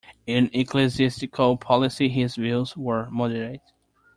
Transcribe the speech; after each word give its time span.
In 0.25 0.49
ecclesiastical 0.51 1.57
policy 1.57 2.09
his 2.09 2.33
views 2.35 2.75
were 2.75 3.07
moderate. 3.11 3.61